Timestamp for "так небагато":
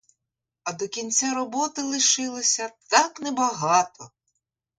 2.89-4.11